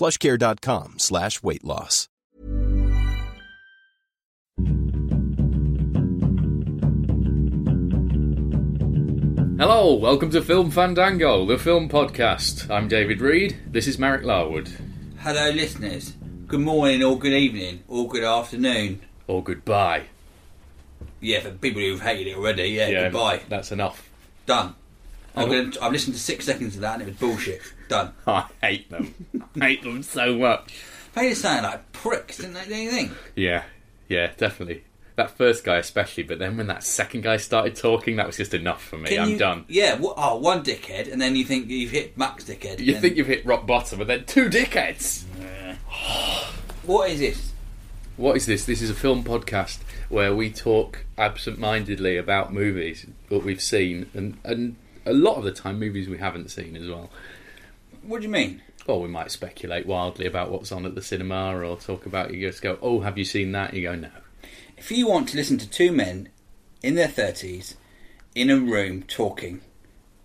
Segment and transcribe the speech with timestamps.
[0.00, 2.08] plushcare.com slash weight loss.
[9.58, 12.70] Hello, welcome to Film Fandango, the film podcast.
[12.70, 13.58] I'm David Reed.
[13.66, 14.70] This is Marek Larwood.
[15.18, 16.14] Hello, listeners.
[16.46, 19.02] Good morning, or good evening, or good afternoon.
[19.26, 20.04] Or goodbye.
[21.20, 23.42] Yeah, for people who've hated it already, yeah, Yeah, goodbye.
[23.50, 24.08] That's enough.
[24.46, 24.74] Done.
[25.36, 27.60] I'm gonna, I've listened to six seconds of that and it was bullshit.
[27.90, 28.12] Done.
[28.26, 29.14] I hate them.
[29.60, 30.72] I hate them so much.
[31.14, 32.68] They just sound like pricks, didn't they?
[32.68, 33.12] Don't you think?
[33.36, 33.64] Yeah,
[34.08, 34.84] yeah, definitely.
[35.16, 38.54] That first guy especially, but then when that second guy started talking, that was just
[38.54, 39.10] enough for me.
[39.10, 39.64] Can I'm you- done.
[39.68, 42.78] Yeah, wha- oh, one dickhead, and then you think you've hit max dickhead.
[42.78, 45.24] You and- think you've hit rock bottom, and then two dickheads.
[46.84, 47.52] What is this?
[48.16, 48.64] What is this?
[48.64, 54.38] This is a film podcast where we talk absent-mindedly about movies that we've seen, and
[54.44, 57.10] and a lot of the time movies we haven't seen as well.
[58.02, 58.62] What do you mean?
[58.86, 62.48] Well, we might speculate wildly about what's on at the cinema, or talk about you
[62.48, 64.10] just go, "Oh, have you seen that?" You go, "No."
[64.76, 66.30] If you want to listen to two men
[66.82, 67.74] in their 30s
[68.34, 69.60] in a room talking,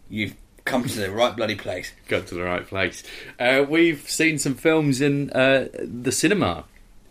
[0.09, 1.91] you've come to the right bloody place.
[2.07, 3.03] Go to the right place.
[3.39, 6.63] Uh, we've seen some films in uh, the cinema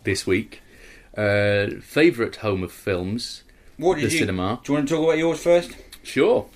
[0.03, 0.61] this week.
[1.15, 3.43] Uh, Favorite home of films.
[3.77, 4.59] What did The you cinema.
[4.63, 5.71] Do you want to talk about yours first?
[6.03, 6.47] Sure,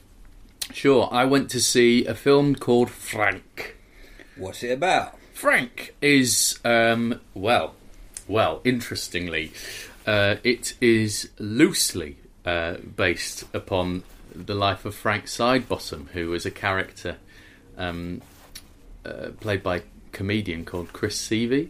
[0.73, 1.07] sure.
[1.11, 3.77] I went to see a film called Frank.
[4.39, 5.17] What's it about?
[5.33, 7.75] Frank is um, well,
[8.27, 8.61] well.
[8.63, 9.51] Interestingly,
[10.07, 16.51] uh, it is loosely uh, based upon the life of Frank Sidebottom, who was a
[16.51, 17.17] character
[17.77, 18.21] um,
[19.05, 21.69] uh, played by a comedian called Chris Sievey.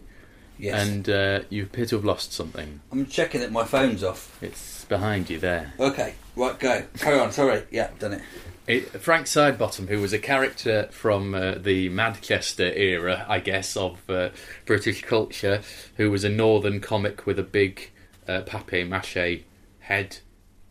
[0.58, 0.88] Yes.
[0.88, 2.80] And uh, you appear to have lost something.
[2.92, 4.36] I'm checking that my phone's off.
[4.42, 5.72] It's behind you there.
[5.80, 6.84] Okay, right, go.
[6.98, 7.62] Carry on, sorry.
[7.70, 8.22] Yeah, done it.
[8.70, 14.08] It, Frank Sidebottom, who was a character from uh, the Manchester era, I guess, of
[14.08, 14.28] uh,
[14.64, 15.62] British culture,
[15.96, 17.90] who was a northern comic with a big
[18.28, 19.42] uh, papier mâché
[19.80, 20.18] head,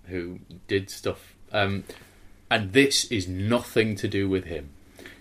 [0.06, 0.40] who
[0.70, 1.36] did stuff.
[1.52, 1.84] Um,
[2.50, 4.70] and this is nothing to do with him.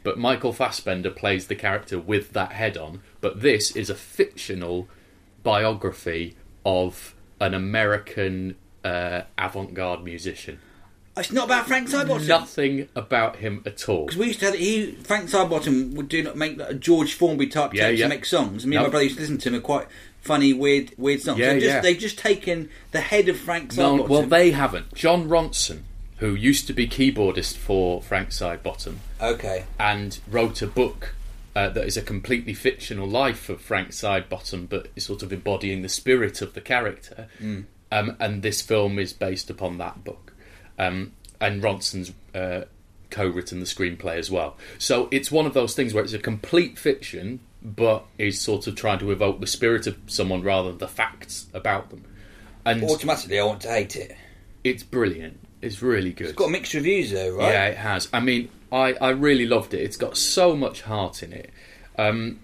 [0.04, 3.02] But Michael Fassbender plays the character with that head on.
[3.20, 4.86] But this is a fictional
[5.42, 10.60] biography of an American uh, avant-garde musician.
[11.18, 12.26] It's not about Frank Sidebottom.
[12.28, 14.06] Nothing about him at all.
[14.06, 17.14] Because we used to have, he, Frank Sidebottom would do not make like, a George
[17.14, 18.04] Formby type Yeah, tapes yeah.
[18.06, 18.64] and make songs.
[18.64, 19.86] And me and my brother used to listen to him, quite
[20.20, 21.38] funny, weird, weird songs.
[21.38, 21.80] Yeah, so just, yeah.
[21.80, 24.94] They've just taken the head of Frank No, well, they haven't.
[24.94, 25.82] Jon Ronson,
[26.18, 29.64] who used to be keyboardist for Frank Sidebottom, Okay.
[29.78, 31.14] and wrote a book
[31.56, 35.82] uh, that is a completely fictional life of Frank Sidebottom, but is sort of embodying
[35.82, 37.26] the spirit of the character.
[37.90, 40.34] Um, and this film is based upon that book.
[40.78, 42.64] Um, and Ronson's uh,
[43.10, 44.56] co-written the screenplay as well.
[44.78, 48.74] So it's one of those things where it's a complete fiction, but is sort of
[48.74, 52.04] trying to evoke the spirit of someone rather than the facts about them.
[52.64, 54.16] And Automatically, I want to hate it.
[54.64, 55.40] it's brilliant.
[55.62, 56.28] It's really good.
[56.28, 57.52] It's got mixed reviews, though, right?
[57.52, 58.08] Yeah, it has.
[58.12, 59.80] I mean, I, I really loved it.
[59.80, 61.50] It's got so much heart in it.
[61.96, 62.40] Um,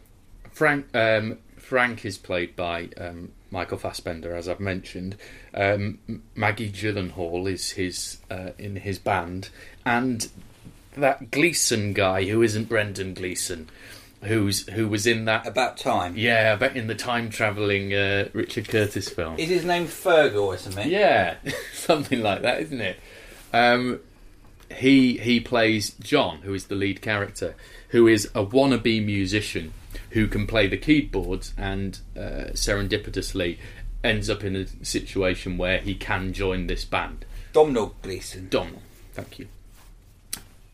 [0.51, 5.17] Frank um, Frank is played by um, Michael Fassbender, as I've mentioned.
[5.55, 5.99] Um,
[6.35, 9.49] Maggie Gyllenhaal is his uh, in his band,
[9.87, 10.29] and
[10.97, 13.69] that Gleeson guy who isn't Brendan Gleeson,
[14.23, 15.47] who's who was in that.
[15.47, 16.15] About time.
[16.17, 19.39] Yeah, bet in the time traveling uh, Richard Curtis film.
[19.39, 20.91] Is his name Fergal or something?
[20.91, 21.37] Yeah,
[21.73, 22.99] something like that, isn't it?
[23.53, 24.01] Um,
[24.77, 27.55] he he plays John, who is the lead character,
[27.91, 29.73] who is a wannabe musician
[30.11, 33.59] who can play the keyboards and uh, serendipitously
[34.03, 37.25] ends up in a situation where he can join this band.
[37.53, 38.49] Domhnall Gleeson.
[38.49, 38.83] Donald,
[39.13, 39.49] thank you.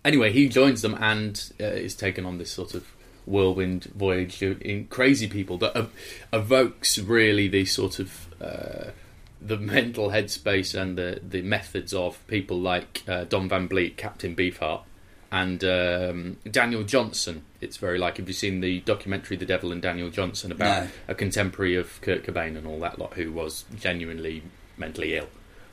[0.05, 2.87] Anyway, he joins them and uh, is taken on this sort of
[3.27, 5.93] whirlwind voyage in crazy people that ev-
[6.33, 8.91] evokes really the sort of uh,
[9.41, 14.35] the mental headspace and the the methods of people like uh, Don Van Vliet, Captain
[14.35, 14.83] Beefheart,
[15.33, 17.45] and um, Daniel Johnston.
[17.61, 20.91] It's very like have you seen the documentary The Devil and Daniel Johnston about No.
[21.09, 24.43] a contemporary of Kurt Cobain and all that lot who was genuinely
[24.77, 25.29] mentally ill,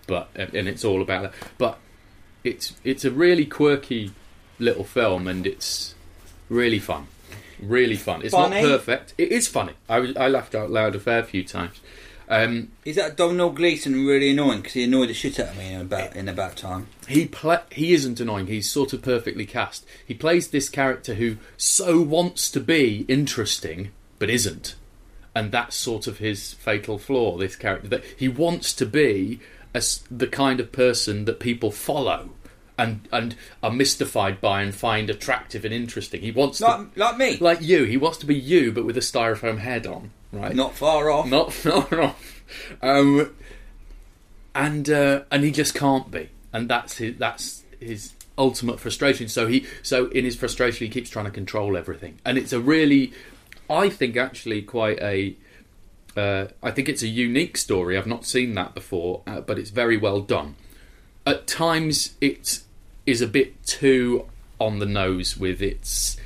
[0.05, 1.33] but and it's all about that.
[1.57, 1.79] But
[2.43, 4.11] it's it's a really quirky
[4.59, 5.95] little film and it's
[6.49, 7.07] really fun,
[7.61, 8.21] really fun.
[8.21, 8.61] It's Funny?
[8.61, 9.13] not perfect.
[9.17, 9.73] It is funny.
[9.89, 11.79] I I laughed out loud a fair few times.
[12.29, 14.59] Um, Is that Donald Gleeson really annoying?
[14.59, 16.87] Because he annoyed the shit out of me in about in about time.
[17.07, 17.29] he
[17.71, 18.47] he isn't annoying.
[18.47, 19.85] He's sort of perfectly cast.
[20.05, 24.75] He plays this character who so wants to be interesting but isn't,
[25.35, 27.37] and that's sort of his fatal flaw.
[27.37, 29.39] This character that he wants to be
[29.73, 32.31] as the kind of person that people follow.
[32.79, 36.21] And, and are mystified by and find attractive and interesting.
[36.21, 37.85] He wants to, Like like me, like you.
[37.85, 40.55] He wants to be you, but with a styrofoam head on, right?
[40.55, 41.27] not far off.
[41.27, 42.43] not far off.
[42.81, 43.33] Um,
[44.55, 49.27] and uh, and he just can't be, and that's his that's his ultimate frustration.
[49.27, 52.59] So he so in his frustration he keeps trying to control everything, and it's a
[52.59, 53.13] really,
[53.69, 55.35] I think actually quite a.
[56.15, 57.95] Uh, I think it's a unique story.
[57.95, 60.55] I've not seen that before, uh, but it's very well done.
[61.27, 62.61] At times, it
[63.05, 64.25] is a bit too
[64.59, 66.17] on the nose with its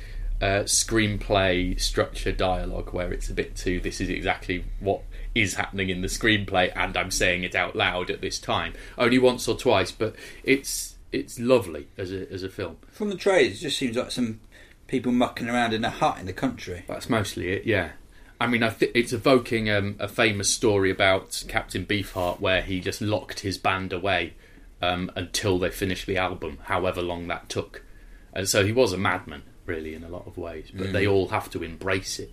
[0.42, 3.80] uh, screenplay structure dialogue, where it's a bit too.
[3.80, 5.02] This is exactly what
[5.34, 8.74] is happening in the screenplay, and I'm saying it out loud at this time.
[8.98, 12.78] Only once or twice, but it's it's lovely as a as a film.
[12.88, 14.40] From the trailers, it just seems like some
[14.88, 16.84] people mucking around in a hut in the country.
[16.88, 17.92] That's mostly it, yeah.
[18.40, 22.80] I mean, I th- it's evoking um, a famous story about Captain Beefheart where he
[22.80, 24.34] just locked his band away
[24.82, 27.84] um, until they finished the album, however long that took.
[28.32, 30.70] And so he was a madman, really, in a lot of ways.
[30.74, 32.32] But they all have to embrace it.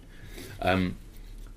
[0.62, 0.98] Um,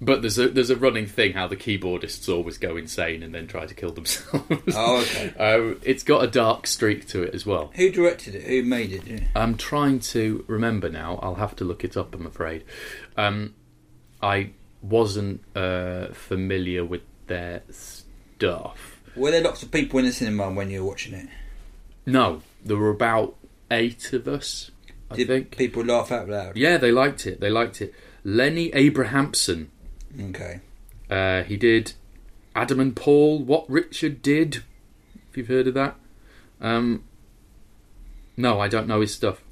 [0.02, 3.46] but there's a there's a running thing how the keyboardists always go insane and then
[3.46, 4.74] try to kill themselves.
[4.74, 5.32] Oh, okay.
[5.38, 7.70] um, it's got a dark streak to it as well.
[7.76, 8.42] Who directed it?
[8.42, 9.06] Who made it?
[9.06, 9.20] Yeah.
[9.36, 11.20] I'm trying to remember now.
[11.22, 12.14] I'll have to look it up.
[12.16, 12.64] I'm afraid.
[13.16, 13.54] Um,
[14.20, 14.50] I
[14.82, 19.00] wasn't uh, familiar with their stuff.
[19.14, 21.28] Were there lots of people in the cinema when you were watching it?
[22.06, 23.36] No, there were about
[23.70, 24.71] eight of us.
[25.12, 25.56] I Did think.
[25.56, 26.56] people laugh out loud?
[26.56, 27.40] Yeah, they liked it.
[27.40, 27.94] They liked it.
[28.24, 29.70] Lenny Abrahamson.
[30.20, 30.60] Okay.
[31.10, 31.92] Uh, he did
[32.54, 33.40] Adam and Paul.
[33.40, 34.62] What Richard did.
[35.30, 35.96] If you've heard of that.
[36.60, 37.04] Um,
[38.36, 39.42] no, I don't know his stuff.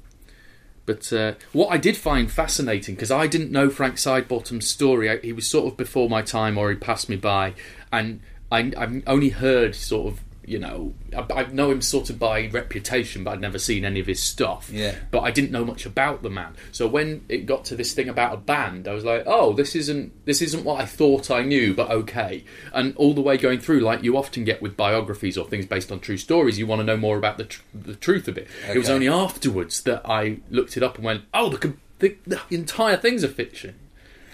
[0.85, 5.17] But uh, what I did find fascinating, because I didn't know Frank Sidebottom's story, I,
[5.17, 7.53] he was sort of before my time or he passed me by,
[7.91, 8.21] and
[8.51, 12.47] I, I've only heard sort of, you know, I, I know him sort of by
[12.47, 14.69] reputation, but I'd never seen any of his stuff.
[14.71, 14.95] Yeah.
[15.11, 16.55] But I didn't know much about the man.
[16.71, 19.75] So when it got to this thing about a band, I was like, oh, this
[19.75, 22.43] isn't this isn't what I thought I knew, but okay.
[22.73, 25.91] And all the way going through, like you often get with biographies or things based
[25.91, 28.47] on true stories, you want to know more about the tr- the truth of it.
[28.67, 32.41] It was only afterwards that I looked it up and went, oh, the the, the
[32.49, 33.75] entire thing's a fiction.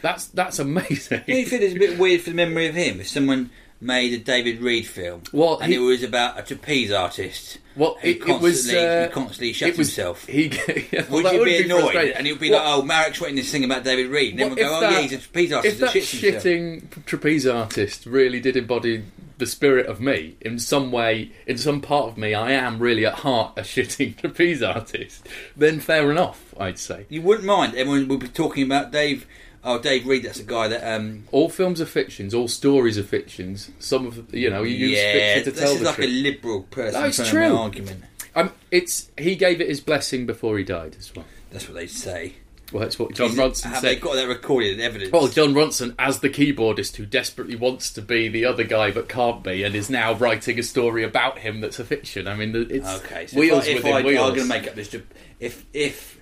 [0.02, 1.24] That's that's amazing.
[1.28, 4.14] Do you feel it's a bit weird for the memory of him if someone made
[4.14, 8.08] a David Reed film Well, and he- it was about a trapeze artist Well, who
[8.10, 10.26] it, it was constantly, uh, who constantly shut was- himself?
[10.26, 10.44] He,
[10.92, 11.96] yeah, well, would that you be, annoyed?
[11.96, 14.32] And it would be Well, like, oh, Marek's writing this thing about David Reed.
[14.32, 16.20] And then Well, we'd go, oh, yeah, he's a trapeze artist If that that shits
[16.22, 16.44] himself.
[16.44, 19.04] shitting trapeze artist really did embody
[19.38, 23.06] the spirit of me in some way, in some part of me, I am really
[23.06, 25.28] at heart a shitting trapeze artist.
[25.56, 27.06] Then fair enough, I'd say.
[27.10, 27.76] You wouldn't mind.
[27.76, 29.28] Everyone would be talking about Dave.
[29.64, 30.24] Oh, Dave Reed.
[30.24, 30.84] That's a guy that.
[30.96, 32.34] um All films are fictions.
[32.34, 33.70] All stories are fictions.
[33.80, 36.08] Some of you know you use Yeah, fiction to this tell is the like truth.
[36.08, 37.58] a liberal person No, it's trying true.
[37.58, 38.04] argument.
[38.36, 41.26] Um, it's he gave it his blessing before he died as well.
[41.52, 42.34] That's what they say.
[42.72, 43.84] Well, that's what Jon Is Ronson Have said.
[43.84, 45.10] they got that recorded in evidence?
[45.12, 49.08] Well, Jon Ronson, as the keyboardist who desperately wants to be the other guy but
[49.08, 52.28] can't be, and is now writing a story about him that's a fiction.
[52.28, 54.20] I mean, it's Okay, so wheels if I, if within I, wheels.
[54.30, 54.90] I'm going to make up this.
[54.90, 55.04] job-
[55.40, 56.20] If if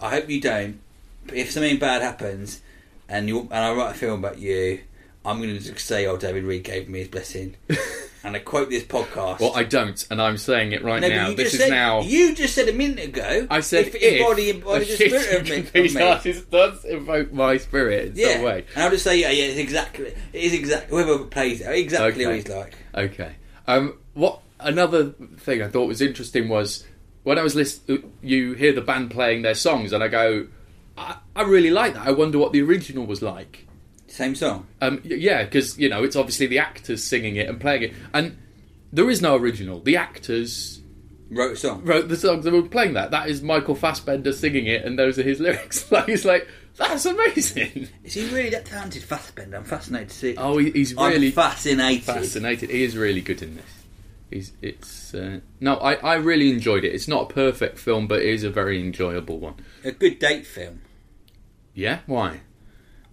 [0.00, 0.78] I hope you don't.
[1.26, 2.60] But if something bad happens,
[3.08, 4.80] and you and I write a film about you,
[5.24, 7.56] I'm going to just say, "Oh, David Reed gave me his blessing,"
[8.24, 9.40] and I quote this podcast.
[9.40, 11.28] Well, I don't, and I'm saying it right No, now.
[11.30, 12.00] you This just is said, now.
[12.00, 13.46] You just said a minute ago.
[13.50, 15.86] I said if, if, embody, a embody the spirit of me.
[15.88, 18.64] Of artist does evoke my spirit in Yeah, some way.
[18.74, 22.26] and I'll just say, yeah, yeah, it's exactly, it is exactly whoever plays it, exactly
[22.26, 22.74] what he's like.
[22.94, 23.34] Okay.
[23.66, 26.84] Um, what another thing I thought was interesting was
[27.22, 28.12] when I was listening.
[28.22, 30.46] You hear the band playing their songs, and I go,
[30.98, 32.06] I, I really like that.
[32.06, 33.66] I wonder what the original was like.
[34.08, 34.66] Same song.
[34.80, 38.36] Um, yeah, because you know it's obviously the actors singing it and playing it, and
[38.92, 39.80] there is no original.
[39.80, 40.80] The actors
[41.30, 41.84] Wrote a song.
[41.84, 43.10] wrote the songs and were playing that.
[43.10, 45.92] That is Michael Fassbender singing it, and those are his lyrics.
[45.92, 47.88] like it's like That's amazing.
[48.02, 49.58] Is he really that talented, Fassbender?
[49.58, 50.34] I'm fascinated to see.
[50.38, 52.04] Oh, he- he's I'm really fascinated.
[52.04, 52.70] fascinated.
[52.70, 53.64] He is really good in this.
[54.30, 56.94] He's it's uh, no, I, I really enjoyed it.
[56.94, 59.54] It's not a perfect film, but it is a very enjoyable one.
[59.84, 60.80] A good date film.
[61.78, 62.40] Yeah, why?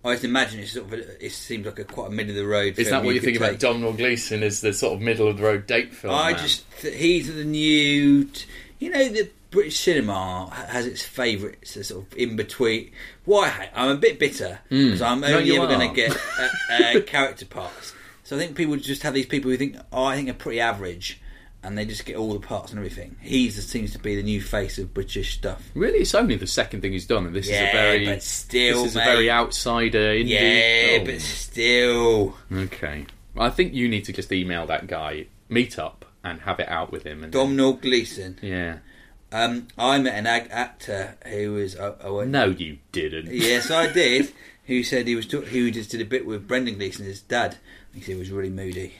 [0.03, 2.35] I just imagine it's sort of a, it seems like a quite a middle of
[2.37, 2.79] the road.
[2.79, 3.59] Is that what you think about take.
[3.59, 6.15] Domhnall Gleeson as the sort of middle of the road date film?
[6.15, 6.41] I man?
[6.41, 8.25] just th- he's the new.
[8.25, 8.45] T-
[8.79, 12.91] you know, the British cinema has its favourites, a sort of in between.
[13.23, 13.69] Why?
[13.75, 15.29] I'm a bit bitter because I'm Hmm.
[15.29, 17.93] No, only ever going to get uh, uh, character parts.
[18.23, 20.59] So I think people just have these people who think, oh, I think are pretty
[20.59, 21.21] average,
[21.65, 23.15] and they just get all the parts and everything.
[23.21, 25.69] He seems to be the new face of British stuff.
[25.73, 28.83] really, it's only the second thing he's done, and this is a very but still,
[28.83, 29.01] this is mate.
[29.03, 30.29] a very outsider indie.
[30.29, 31.05] Yeah, film.
[31.05, 33.05] but still, okay.
[33.37, 36.91] I think you need to just email that guy, meet up, and have it out
[36.91, 37.23] with him.
[37.23, 38.37] And Domhnall Gleeson.
[38.41, 38.77] yeah.
[39.31, 41.75] Um, I met an ag- actor who was.
[41.75, 43.33] Uh, uh, No, you didn't.
[43.33, 44.31] Yes, I did.
[44.67, 47.57] Who said he was talk- who just did a bit with Brendan Gleeson, his dad.
[47.93, 48.93] He said he was really moody.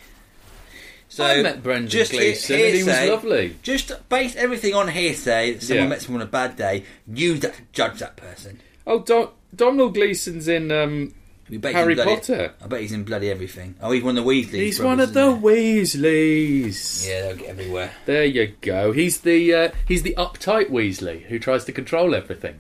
[1.15, 3.55] So I met Brendan just Gleeson, and he was lovely.
[3.63, 5.53] Just base everything on hearsay.
[5.53, 5.89] That someone Yeah.
[5.89, 6.83] met someone on a bad day.
[7.07, 8.59] Use that to judge that person.
[8.85, 11.13] Oh, Don- Domhnall Gleeson's in um,
[11.49, 12.51] bet he's Harry in bloody- Potter.
[12.61, 13.75] I bet he's in bloody everything.
[13.81, 14.51] Oh, he's one of the Weasleys.
[14.51, 15.47] He's brothers, one of the
[15.79, 17.03] isn't Weasleys.
[17.05, 17.09] he?
[17.09, 17.91] Yeah, they'll get everywhere.
[18.05, 18.91] There you go.
[18.91, 22.55] He's the uh, he's the uptight Weasley who tries to control everything.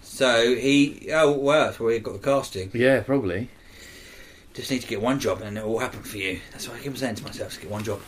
[0.00, 1.08] So he.
[1.12, 2.70] Oh well, that's where he got the casting.
[2.72, 3.48] Yeah, probably.
[4.54, 6.40] Just need to get one job, and it will happen for you.
[6.50, 8.00] That's what I keep saying to myself: just get one job.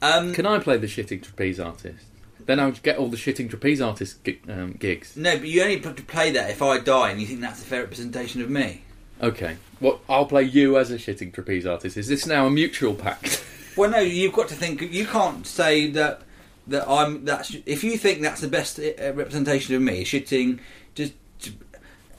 [0.00, 2.04] Um, Can I play the shitting trapeze artist?
[2.44, 5.16] Then I'll get all the shitting trapeze artist gi- um, gigs.
[5.16, 7.62] no, but you only put to play that if I die, and you think that's
[7.62, 8.82] a fair representation of me.
[9.22, 9.56] Okay.
[9.78, 10.00] What?
[10.08, 11.96] I'll play you as a shitting trapeze artist.
[11.96, 13.44] Is this now a mutual pact?
[13.74, 14.82] Well, no, you've got to think.
[14.82, 16.20] You can't say that
[16.66, 17.24] that I'm.
[17.24, 20.58] That's if you think that's the best uh, representation of me, shitting
[20.94, 21.14] just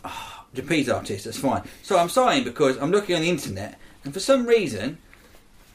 [0.03, 1.25] oh, trapeze artist.
[1.25, 1.63] That's fine.
[1.81, 4.98] So I'm sighing because I'm looking on the internet, and for some reason,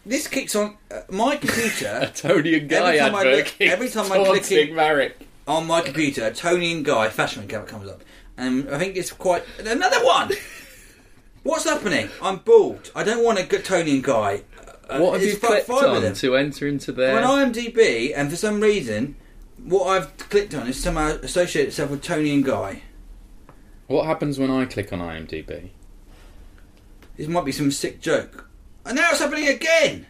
[0.06, 2.10] this kicks on uh, my a computer.
[2.14, 5.16] Toni and Guy Every time I look- every time I click it- Marek.
[5.46, 8.02] on my computer, Toni and Guy fashion cover comes up,
[8.36, 10.30] and I think it's quite another one.
[11.42, 12.08] What's happening?
[12.20, 12.90] I'm bored.
[12.94, 14.42] I don't want to get Toni and Guy.
[14.88, 17.16] Uh, What have you clicked on to enter into their?
[17.18, 19.16] I'm on IMDb, and for some reason,
[19.62, 22.82] what I've clicked on is somehow associated itself with Toni and Guy.
[23.88, 25.70] What happens when I click on IMDb?
[27.16, 28.48] This might be some sick joke.
[28.84, 30.06] And now it's happening again!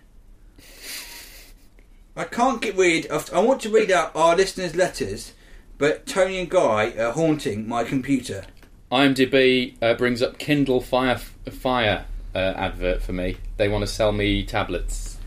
[2.16, 3.32] I can't get rid of.
[3.32, 5.32] I want to read out our listeners' letters,
[5.78, 8.44] but Toni and Guy are haunting my computer.
[8.90, 11.18] IMDb uh, brings up Kindle Fire
[11.48, 12.04] Fire
[12.34, 13.36] uh, advert for me.
[13.58, 15.18] They want to sell me tablets.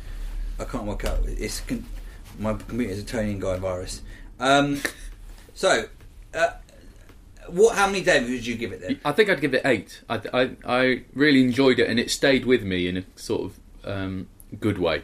[0.60, 1.20] I can't work out.
[1.26, 1.86] It's con-
[2.38, 4.02] my computer's a Toni and Guy virus.
[4.42, 4.82] Um,
[5.54, 5.86] so,
[6.34, 6.50] uh,
[7.52, 7.76] what?
[7.76, 9.00] How many David would you give it then?
[9.06, 10.02] I think I'd give it eight.
[10.10, 13.60] I, I, I really enjoyed it, and it stayed with me in a sort of
[13.86, 14.28] um,
[14.60, 15.04] good way.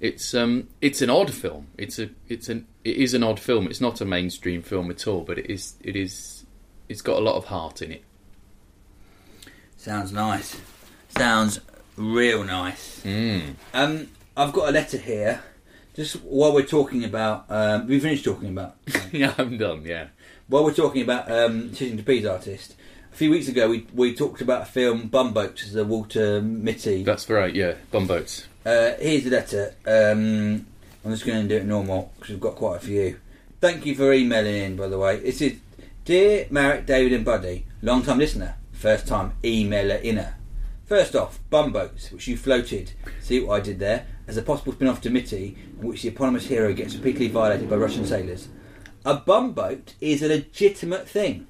[0.00, 1.68] It's um, it's an odd film.
[1.76, 3.66] It's a it's an it is an odd film.
[3.66, 6.44] It's not a mainstream film at all, but it is it is
[6.88, 8.04] it's got a lot of heart in it.
[9.76, 10.60] Sounds nice.
[11.08, 11.60] Sounds
[11.96, 13.00] real nice.
[13.04, 13.54] Mm.
[13.74, 15.42] Um, I've got a letter here.
[15.94, 18.76] Just while we're talking about, um, we finished talking about.
[19.12, 19.82] yeah, I'm done.
[19.84, 20.08] Yeah.
[20.48, 22.74] While we're talking about um, Sitting Trapeze artist,
[23.12, 27.04] a few weeks ago we we talked about a film Bumboats, the Walter Mitty.
[27.04, 27.54] That's right.
[27.54, 28.46] Yeah, bumboats.
[28.66, 29.74] Uh, here's the letter.
[29.86, 30.66] Um,
[31.04, 33.18] I'm just going to do it normal because we've got quite a few.
[33.60, 35.16] Thank you for emailing in, by the way.
[35.16, 35.58] It is
[36.04, 40.36] Dear Marek, David, and Buddy, long time listener, first time emailer inner.
[40.86, 42.92] First off, Bumboats, which you floated.
[43.20, 44.06] See what I did there?
[44.26, 47.68] As a possible spin off to Mitty, in which the eponymous hero gets repeatedly violated
[47.68, 48.48] by Russian sailors.
[49.04, 51.46] A bumboat is a legitimate thing.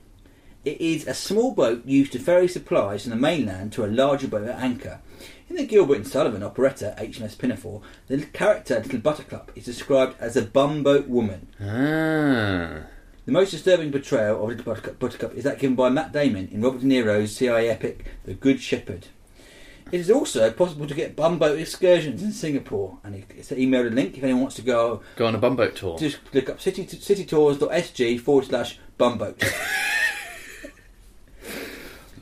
[0.64, 4.28] It is a small boat used to ferry supplies from the mainland to a larger
[4.28, 5.00] boat at anchor.
[5.48, 10.36] In the Gilbert and Sullivan operetta HMS Pinafore, the character Little Buttercup is described as
[10.36, 11.48] a bumboat woman.
[11.58, 12.86] Ah.
[13.24, 16.60] The most disturbing portrayal of Little Buttercup, Buttercup is that given by Matt Damon in
[16.60, 19.06] Robert De Niro's CIA epic The Good Shepherd.
[19.90, 24.18] It is also possible to get bumboat excursions in Singapore, and it's emailed a link
[24.18, 25.02] if anyone wants to go.
[25.16, 25.98] Go on a bumboat tour.
[25.98, 29.42] Just look up city, citytours.sg forward slash bumboat.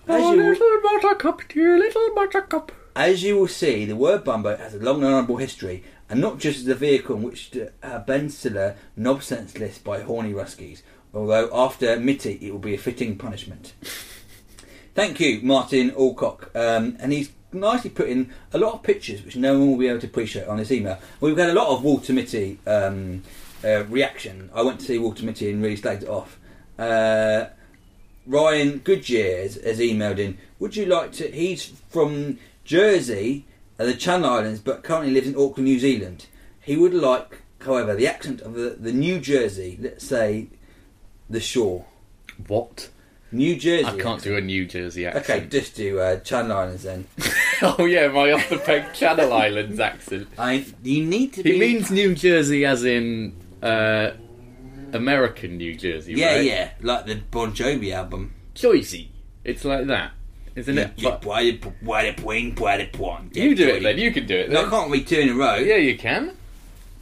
[0.09, 2.73] Oh, you- little buttercup, dear little buttercup.
[2.95, 6.39] As you will see, the word bumboat has a long and honourable history, and not
[6.39, 10.33] just as a vehicle in which to uh, Ben Stiller knob sense list by horny
[10.33, 10.83] Ruskies,
[11.13, 13.75] although after Mitty it will be a fitting punishment.
[14.95, 16.49] Thank you, Martin Alcock.
[16.57, 19.89] Um, and he's nicely put in a lot of pictures which no one will be
[19.89, 20.99] able to appreciate on this email.
[21.21, 23.23] We've had a lot of Walter Mitty um,
[23.65, 24.51] uh, reaction.
[24.55, 26.39] I went to see Walter Mitty and really slagged it off.
[26.79, 27.47] Uh,
[28.27, 30.39] Ryan Goodyear has, has emailed in.
[30.59, 31.31] Would you like to?
[31.31, 33.45] He's from Jersey,
[33.79, 36.27] uh, the Channel Islands, but currently lives in Auckland, New Zealand.
[36.61, 39.79] He would like, however, the accent of the, the New Jersey.
[39.81, 40.49] Let's say
[41.31, 41.87] the shore.
[42.47, 42.91] What?
[43.37, 43.85] New Jersey.
[43.85, 45.25] I can't do a New Jersey accent.
[45.25, 47.07] Okay, just do uh, Channel Islands then.
[47.63, 50.29] oh yeah, my off the peg Channel Islands accent.
[50.39, 51.53] I you need to be.
[51.53, 54.11] He means New Jersey as in uh,
[54.93, 56.45] American New Jersey, yeah, right?
[56.45, 58.33] yeah, yeah, like the Bon Jovi album.
[58.55, 59.11] Jersey.
[59.45, 60.13] It's like that,
[60.55, 60.91] isn't it?
[61.01, 61.23] But
[63.33, 63.99] you do it then.
[63.99, 64.67] You can do it No, then.
[64.67, 65.55] I can't read two in a row.
[65.57, 66.33] Yeah, you can.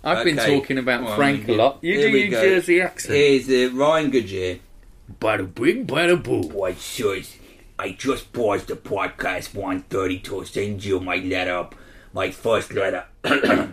[0.02, 1.78] I've been talking about Well, Frank a lot.
[1.82, 2.42] You do your go.
[2.42, 3.14] Jersey accent.
[3.14, 4.58] Here's uh, Ryan Goodyear.
[5.20, 6.48] Bada bing, bada boo.
[6.48, 7.36] Boy, sirs,
[7.78, 11.68] I just paused the podcast 130 to send you my letter,
[12.12, 13.04] my first letter,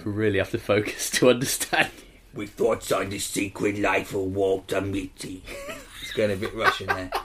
[0.03, 1.89] Really have to focus to understand.
[2.33, 5.43] with thoughts on the secret life of Walter Mitty.
[6.01, 7.11] It's going a bit Russian there.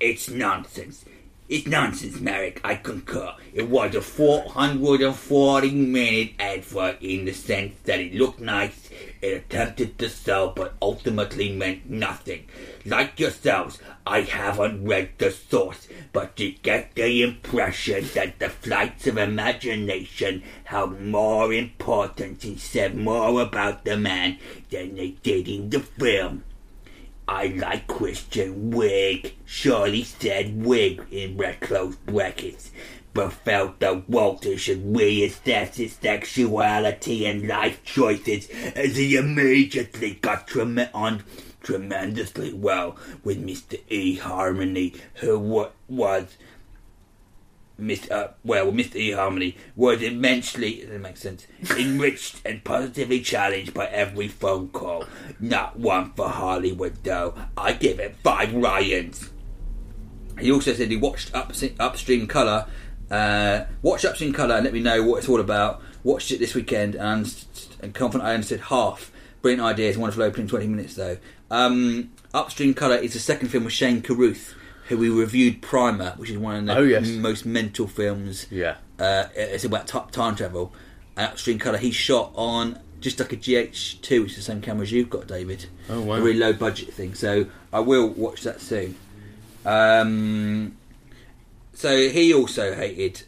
[0.00, 1.04] It's nonsense.
[1.48, 2.60] It's nonsense, Marek.
[2.62, 3.32] I concur.
[3.54, 8.90] It was a 440 minute advert in the sense that it looked nice,
[9.22, 12.44] it attempted to sell, but ultimately meant nothing.
[12.84, 19.06] Like yourselves, I haven't read the source, but you get the impression that the flights
[19.06, 24.36] of imagination held more importance and said more about the man
[24.68, 26.44] than they did in the film.
[27.28, 29.32] I like Kristen Wiig.
[29.44, 32.70] Shirley said wig in red close brackets,
[33.12, 40.48] but felt that Walter should reassess his sexuality and life choices as he immediately got
[40.94, 41.22] on
[41.62, 43.78] tremendously well with Mr.
[43.90, 44.16] E.
[44.16, 46.38] Harmony, who wa- was
[47.80, 48.10] Mr.
[48.10, 48.96] Uh, well, Mr.
[48.96, 49.12] E.
[49.12, 55.04] Harmony was immensely, that makes sense, enriched and positively challenged by every phone call.
[55.38, 57.34] Not one for Hollywood, though.
[57.56, 59.30] I give it five Ryans.
[60.40, 62.66] He also said he watched Up, Upstream Colour.
[63.10, 65.80] Uh, watched Upstream Colour and let me know what it's all about.
[66.04, 67.32] Watched it this weekend and,
[67.80, 69.12] and confident I understood half.
[69.40, 71.18] Brilliant ideas, wonderful opening 20 minutes though.
[71.50, 74.54] Um, Upstream Colour is the second film with Shane Carruth,
[74.88, 77.08] who we reviewed Primer, which is one of the Oh, yes.
[77.08, 78.46] most mental films.
[78.50, 78.76] Yeah.
[78.98, 80.72] Uh, it's about t- time travel.
[81.16, 84.82] And Upstream Colour, he shot on just like a GH2, which is the same camera
[84.82, 85.66] as you've got, David.
[85.88, 86.16] Oh, wow.
[86.16, 87.14] A really low budget thing.
[87.14, 88.96] So I will watch that soon.
[89.64, 90.76] Um,
[91.74, 93.22] so he also hated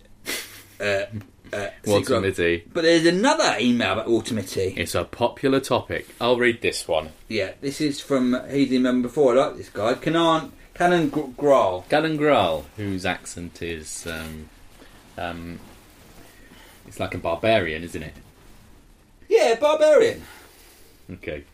[0.80, 1.04] uh,
[1.52, 6.06] uh, But there's another email about Walter It's a popular topic.
[6.20, 7.10] I'll read this one.
[7.28, 9.36] Yeah, this is from he's emailed before.
[9.38, 11.84] I like this guy, Canon Canon Gr- Graal.
[11.90, 14.48] Galen Graal, whose accent is um,
[15.18, 15.60] um,
[16.86, 18.14] it's like a barbarian, isn't it?
[19.28, 20.22] Yeah, barbarian.
[21.12, 21.44] Okay.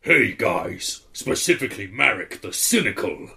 [0.00, 3.30] Hey guys, specifically Marek the Cynical.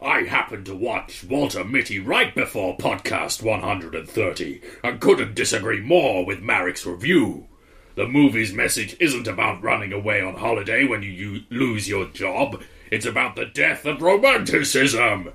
[0.00, 6.40] I happened to watch Walter Mitty right before podcast 130 and couldn't disagree more with
[6.40, 7.48] Marek's review.
[7.96, 12.62] The movie's message isn't about running away on holiday when you, you lose your job,
[12.90, 15.30] it's about the death of romanticism.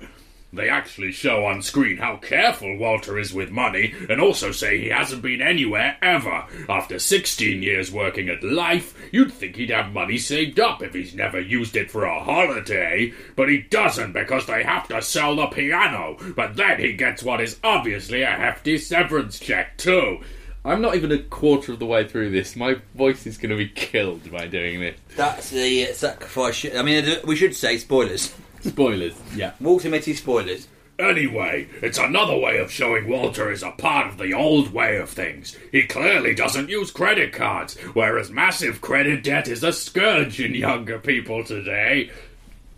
[0.52, 4.88] They actually show on screen how careful Walter is with money and also say he
[4.88, 6.46] hasn't been anywhere ever.
[6.68, 11.14] After 16 years working at Life, you'd think he'd have money saved up if he's
[11.14, 13.12] never used it for a holiday.
[13.34, 16.16] But he doesn't because they have to sell the piano.
[16.34, 20.20] But then he gets what is obviously a hefty severance check, too.
[20.66, 22.56] I'm not even a quarter of the way through this.
[22.56, 24.98] My voice is going to be killed by doing this.
[25.14, 26.66] That's the uh, sacrifice.
[26.74, 28.34] I mean, uh, we should say spoilers.
[28.62, 29.14] Spoilers.
[29.36, 29.52] Yeah.
[29.60, 30.66] Walter Mitty spoilers.
[30.98, 35.08] Anyway, it's another way of showing Walter is a part of the old way of
[35.08, 35.56] things.
[35.70, 40.98] He clearly doesn't use credit cards, whereas massive credit debt is a scourge in younger
[40.98, 42.10] people today.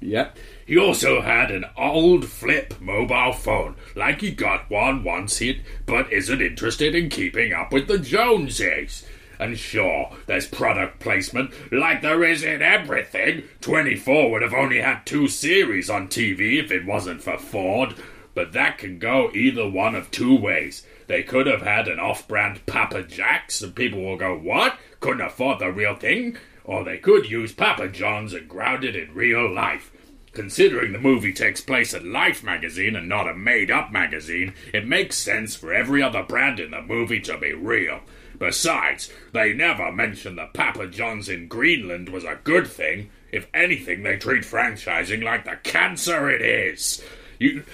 [0.01, 0.37] Yep.
[0.69, 6.13] He also had an old flip mobile phone, like he got one once he but
[6.13, 9.07] isn't interested in keeping up with the Joneses.
[9.39, 13.45] And sure, there's product placement, like there is in everything.
[13.63, 17.95] 24 would have only had two series on TV if it wasn't for Ford.
[18.35, 20.85] But that can go either one of two ways.
[21.07, 24.79] They could have had an off brand Papa Jack's, and people will go, What?
[25.01, 26.37] Couldn't afford the real thing?
[26.63, 29.91] Or they could use Papa John's and ground it in real life.
[30.39, 34.87] Considering the movie takes place at Life magazine and not a made up magazine, it
[34.87, 38.03] makes sense for every other brand in the movie to be real.
[38.39, 43.11] Besides, they never mention that Papa John's in Greenland was a good thing.
[43.33, 47.03] If anything, they treat franchising like the cancer it is.
[47.41, 47.65] You.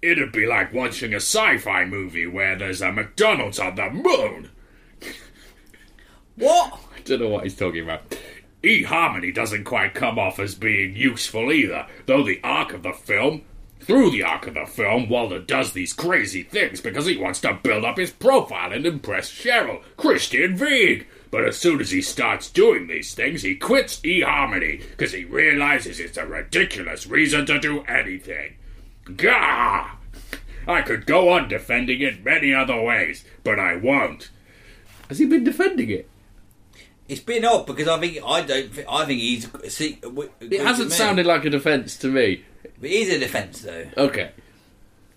[0.00, 4.50] It'd be like watching a sci fi movie where there's a McDonald's on the moon.
[6.36, 6.78] What?
[6.96, 8.16] I don't know what he's talking about.
[8.62, 13.42] eHarmony doesn't quite come off as being useful either, though the arc of the film.
[13.80, 17.58] Through the arc of the film, Walter does these crazy things because he wants to
[17.62, 21.06] build up his profile and impress Cheryl, Kristen Wiig.
[21.30, 26.00] But as soon as he starts doing these things, he quits eHarmony because he realizes
[26.00, 28.56] it's a ridiculous reason to do anything.
[29.16, 29.96] Gah!
[30.66, 34.30] I could go on defending it many other ways, but I won't.
[35.08, 36.10] Has he been defending it?
[37.08, 38.72] It's been odd because I think I don't.
[38.72, 39.48] Think, I think he's.
[39.72, 39.98] See,
[40.40, 42.44] It hasn't sounded like a defence to me.
[42.82, 43.86] It is a defence though.
[43.96, 44.30] Okay.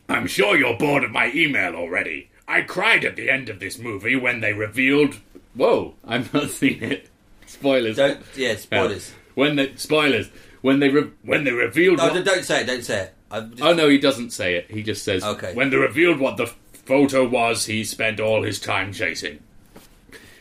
[0.09, 2.29] I'm sure you're bored of my email already.
[2.47, 5.19] I cried at the end of this movie when they revealed.
[5.53, 7.09] Whoa, I've not seen it.
[7.45, 7.97] Spoilers.
[7.97, 8.21] Don't.
[8.35, 9.11] Yeah, spoilers.
[9.11, 10.29] Uh, when they spoilers
[10.61, 11.97] when they re- When they revealed.
[11.97, 12.67] No, what- don't- don't say it.
[12.67, 13.13] Don't say it.
[13.51, 14.69] Just, Oh no, he doesn't say it.
[14.71, 15.53] He just says Okay.
[15.53, 16.47] When they revealed what the
[16.85, 19.39] photo was, he spent all his time chasing.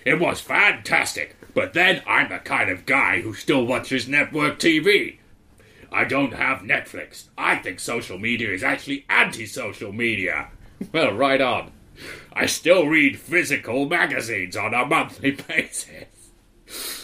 [0.04, 5.18] It was fantastic, but then I'm the kind of guy who still watches network TV.
[5.92, 7.28] I don't have Netflix.
[7.36, 10.48] I think social media is actually anti social media.
[10.92, 11.72] Well, right on.
[12.32, 16.06] I still read physical magazines on a monthly basis.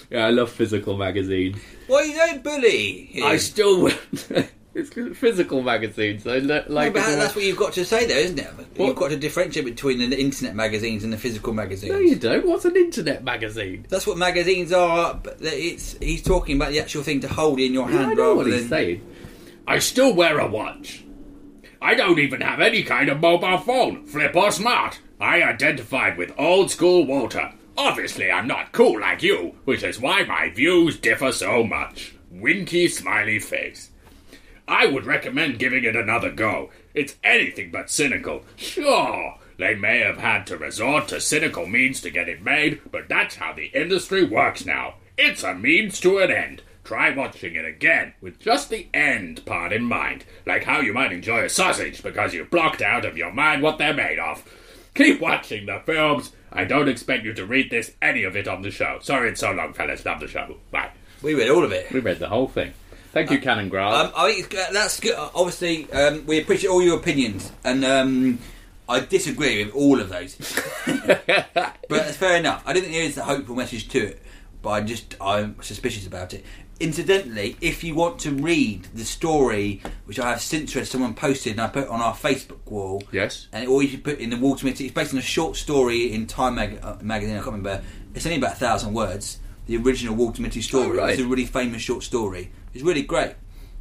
[0.09, 1.59] Yeah, I love physical magazines.
[1.89, 3.07] Why you don't bully?
[3.07, 3.27] him?
[3.27, 3.91] I still
[4.77, 6.27] it's physical magazines.
[6.27, 6.93] I lo- No, like.
[6.93, 8.47] but that's what you've got to say, though, isn't it?
[8.77, 8.87] What?
[8.87, 11.93] You've got to differentiate between the internet magazines and the physical magazines.
[11.93, 12.47] no, you don't.
[12.47, 13.87] What's an internet magazine?
[13.89, 15.15] That's what magazines are.
[15.15, 18.15] But it's he's talking about the actual thing to hold in your Yeah, hand I
[18.15, 18.59] know rather what than.
[18.61, 19.03] he's saying.
[19.67, 21.03] I still wear a watch.
[21.83, 25.01] I don't even have any kind of mobile phone, flip or smart.
[25.21, 27.53] I identified with old school Walter.
[27.79, 32.15] Obviously, I'm not cool like you, which is why my views differ so much.
[32.31, 33.91] Winky smiley face.
[34.68, 36.70] I would recommend giving it another go.
[36.94, 38.42] It's anything but cynical.
[38.57, 43.09] Sure, they may have had to resort to cynical means to get it made, but
[43.09, 44.94] that's how the industry works now.
[45.16, 46.62] It's a means to an end.
[46.85, 51.11] Try watching it again with just the end part in mind, like how you might
[51.11, 54.44] enjoy a sausage because you blocked out of your mind what they're made of.
[54.94, 56.33] Keep watching the films.
[56.52, 58.98] I don't expect you to read this any of it on the show.
[59.02, 60.05] Sorry it's so long, fellas.
[60.05, 60.57] Love the show.
[60.70, 60.90] Bye.
[61.22, 61.90] We read all of it.
[61.92, 62.72] We read the whole thing.
[63.16, 63.94] Thank you, Cannon Grass.
[63.94, 65.14] Um, I think it's, that's good.
[65.16, 68.38] Obviously, um, we appreciate all your opinions, and um,
[68.90, 70.37] I disagree with all of those.
[70.87, 72.62] but it's fair enough.
[72.66, 74.22] I don't think there is a hopeful message to it,
[74.61, 76.44] but I just I'm suspicious about it.
[76.79, 81.52] Incidentally, if you want to read the story, which I have since read, someone posted
[81.52, 83.02] and I put it on our Facebook wall.
[83.12, 83.48] yes.
[83.50, 84.85] And or you should put in the Walter Mitty.
[84.85, 87.37] It's based on a short story in Time mag- uh, magazine.
[87.37, 87.83] I can't remember.
[88.14, 89.38] It's only about a thousand words.
[89.68, 90.98] The original Walter Mitty story.
[90.98, 91.14] Oh, right.
[91.14, 92.52] It's a really famous short story.
[92.77, 93.33] It's really great.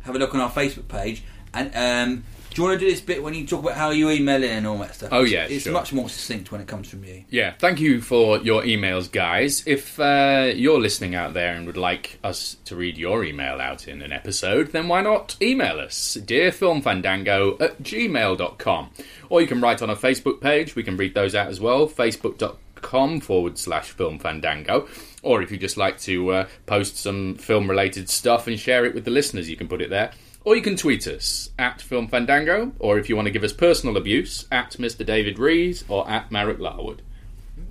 [0.04, 1.22] Have a look on our Facebook page.
[1.54, 2.24] And um,
[2.56, 4.50] do you want to do this bit when you talk about how you email in
[4.50, 5.10] and all that stuff?
[5.12, 5.74] Oh, yeah, it's sure.
[5.74, 7.26] much more succinct when it comes from you.
[7.30, 9.62] Yeah, thank you for your emails, guys.
[9.68, 13.90] If uh, you're listening out there and would like us to read your email out
[13.90, 18.90] in an episode, then why not email us, dearfilmfandango at gmail.com.
[19.28, 21.90] Or you can write on our Facebook page, we can read those out as well,
[21.90, 24.88] facebook.com forward slash filmfandango.
[25.26, 28.94] Or if you just like to uh, post some film related stuff and share it
[28.94, 30.12] with the listeners, you can put it there.
[30.44, 33.52] Or you can tweet us at Film Fandango, or if you want to give us
[33.52, 35.04] personal abuse, at Mr.
[35.04, 37.02] David Rees or at Marek Larwood.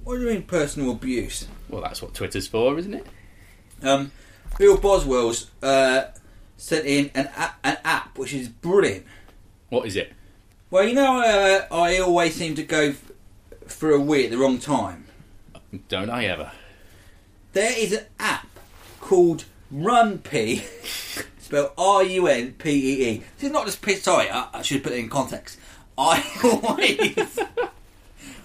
[0.03, 1.47] What do you mean personal abuse?
[1.69, 3.07] Well, that's what Twitter's for, isn't it?
[3.85, 4.11] Um,
[4.59, 6.07] Bill Boswell's uh,
[6.57, 9.07] sent in an app, an app which is brilliant.
[9.69, 10.12] What is it?
[10.71, 13.12] Well, you know, uh, I always seem to go f-
[13.69, 15.07] for a wee at the wrong time.
[15.88, 16.51] Don't I ever?
[17.55, 18.47] There is an app
[19.01, 20.64] called RunPee,
[21.38, 23.23] spelled R U N P E E.
[23.37, 24.03] This is not just piss.
[24.03, 25.59] Sorry, I, I should put it in context.
[25.97, 27.38] I always,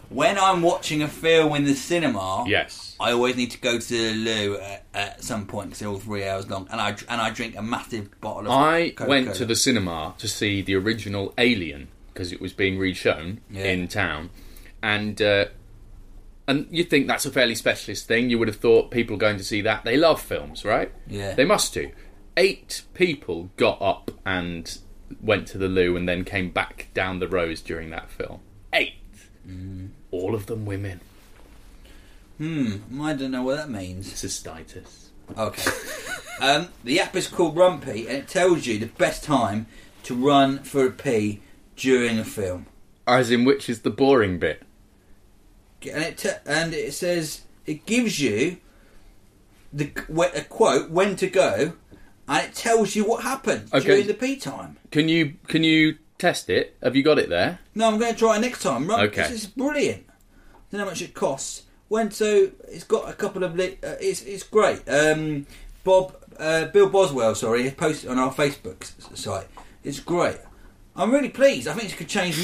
[0.10, 2.96] when I'm watching a film in the cinema, Yes.
[3.00, 5.98] I always need to go to the loo at, at some point because they're all
[6.00, 8.58] three hours long, and I and I drink a massive bottle of.
[8.58, 9.10] I Coca-Cola.
[9.10, 13.64] went to the cinema to see the original Alien because it was being reshown Yeah.
[13.66, 14.30] in town,
[14.84, 15.46] and uh,
[16.50, 18.30] and you think that's a fairly specialist thing.
[18.30, 20.92] You would have thought people going to see that they love films, right?
[21.08, 21.34] Yeah.
[21.36, 21.92] they must do.
[22.36, 24.78] Eight people got up and
[25.22, 28.40] went to the loo and then came back down the rows during that film.
[28.74, 28.94] Eight,
[29.48, 29.90] Mm.
[30.12, 31.00] all of them women.
[32.38, 34.12] Hmm, I don't know what that means.
[34.14, 35.08] Cystitis.
[35.38, 35.72] Okay.
[36.42, 39.68] um, the app is called RunPee and it tells you the best time
[40.04, 41.42] to run for a pee
[41.76, 42.66] during a film.
[43.06, 44.64] As in, which is the boring bit?
[45.86, 48.58] And it te- and it says it gives you
[49.72, 49.92] the
[50.36, 51.74] a quote when to go,
[52.28, 53.86] and it tells you what happened Okay.
[53.86, 54.78] during the pee time.
[54.92, 56.76] Can you can you test it?
[56.84, 57.60] Have you got it there?
[57.76, 58.88] No, I'm going to try it next time.
[58.88, 59.22] Run, Okay.
[59.24, 60.06] This is brilliant.
[60.10, 60.12] I
[60.72, 61.64] don't know how much it costs.
[61.88, 63.56] When so, it's got a couple of.
[63.56, 64.82] Li- uh, it's it's great.
[64.88, 65.48] Um,
[65.84, 68.84] Bob uh, Bill Boswell, sorry, posted on our Facebook
[69.18, 69.48] site.
[69.84, 70.38] It's great.
[70.96, 71.68] I'm really pleased.
[71.68, 72.38] I think it could change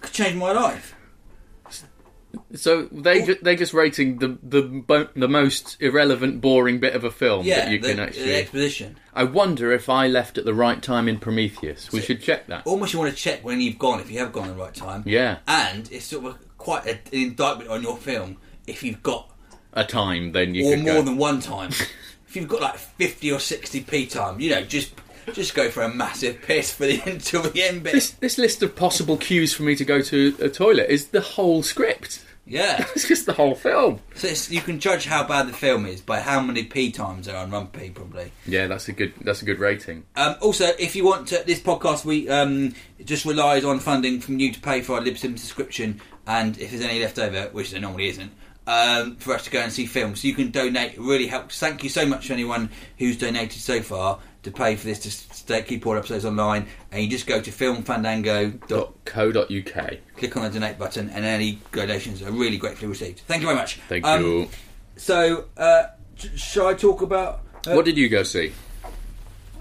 [0.00, 0.94] could change my life.
[2.54, 7.02] So they ju- they're just rating the the bo- the most irrelevant, boring bit of
[7.04, 8.34] a film Yeah, that you the, can the actually.
[8.34, 8.98] exposition.
[9.14, 11.90] I wonder if I left at the right time in Prometheus.
[11.92, 12.66] We should check that.
[12.66, 14.74] Almost you want to check when you've gone if you have gone at the right
[14.74, 15.02] time.
[15.06, 18.36] Yeah, And it's sort of quite a, an indictment on your film
[18.66, 19.30] if you've got
[19.72, 21.02] a time then you or could more go.
[21.02, 21.70] than one time.
[22.28, 24.92] if you've got like fifty or sixty p time, you know, just
[25.32, 27.92] just go for a massive piss for the until the end bit.
[27.92, 31.20] This this list of possible cues for me to go to a toilet is the
[31.20, 32.24] whole script.
[32.46, 32.84] yeah.
[32.94, 34.00] It's just the whole film.
[34.14, 37.26] So it's, you can judge how bad the film is by how many p times
[37.26, 38.32] there are on p probably.
[38.46, 40.04] Yeah, that's a good that's a good rating.
[40.14, 44.38] Um, also, if you want to, this podcast, we um, just relies on funding from
[44.38, 47.80] you to pay for our Libsyn subscription, and if there's any left over, which there
[47.80, 48.32] normally isn't,
[48.66, 50.22] um, for us to go and see films.
[50.22, 50.94] So you can donate.
[50.94, 51.58] It really helps.
[51.58, 55.10] Thank you so much to anyone who's donated so far to pay for this to
[55.10, 56.66] stay, keep all episodes online.
[56.90, 58.66] And you just go to filmfandango.
[58.68, 59.30] Dot co.
[59.32, 59.90] Dot uk.
[60.16, 63.20] Click on the donate button, and any donations are really gratefully received.
[63.20, 63.76] Thank you very much.
[63.88, 64.48] Thank Um, you.
[64.96, 65.84] So, uh,
[66.16, 67.40] sh- shall I talk about?
[67.66, 68.52] Uh, What did you go see?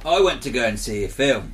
[0.05, 1.53] I went to go and see a film.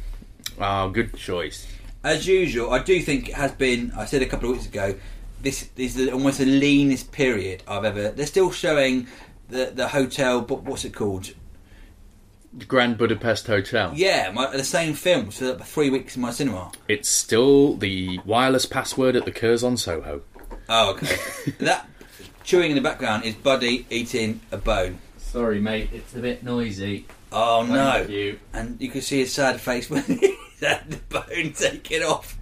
[0.60, 1.68] Oh, good choice.
[2.04, 3.92] as usual, I do think it has been.
[3.96, 4.96] I said a couple of weeks ago.
[5.42, 8.10] This is the, almost the leanest period I've ever.
[8.10, 9.08] They're still showing
[9.50, 11.34] the the hotel, but what's it called?
[12.68, 13.94] Grand Budapest Hotel.
[13.96, 16.72] Yeah, my, the same films for three weeks in my cinema.
[16.88, 20.22] It's still the wireless password at the Curzon Soho.
[20.68, 21.18] Oh, okay.
[21.60, 21.88] that
[22.44, 25.00] chewing in the background is Buddy eating a bone.
[25.18, 25.90] Sorry, mate.
[25.94, 27.06] It's a bit noisy.
[27.32, 28.06] Oh no!
[28.10, 28.40] You.
[28.52, 32.38] And you can see his sad face when he's had the bone taken off.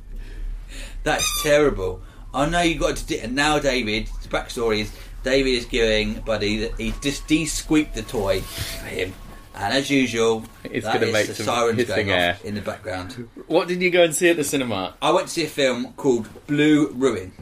[1.04, 2.02] That's terrible.
[2.34, 4.91] I know you got to do and now David, the backstory is
[5.24, 9.13] David is giving Buddy that he just de-squeaked the toy for him.
[9.62, 12.32] And as usual, It's gonna make the some sirens hissing going air.
[12.36, 13.28] off in the background.
[13.48, 14.93] What did you go and see at the cinema?
[15.02, 17.34] I went to see a film called Blue Ruin.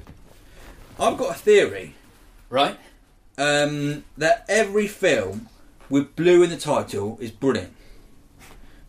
[0.99, 1.93] I've got a theory
[2.49, 2.75] Right.
[3.37, 5.47] um, that every film
[5.89, 7.71] with blue in the title is brilliant.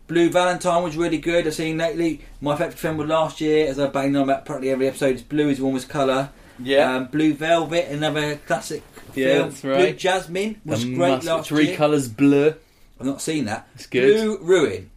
[0.07, 1.45] Blue Valentine was really good.
[1.45, 2.21] I've seen lately.
[2.41, 5.15] My favourite film was last year, as I banged on about practically every episode.
[5.17, 6.29] Is Blue is the warmest colour.
[6.57, 6.95] Yeah.
[6.95, 8.81] Um, blue Velvet, another classic
[9.13, 9.49] Yeah, film.
[9.49, 9.91] that's Blue.
[9.93, 11.77] Jasmine was The great must- last Three year.
[11.77, 12.55] colours bleu.
[12.99, 13.67] I've not seen that.
[13.75, 14.15] It's good.
[14.15, 14.91] Blue Ruin.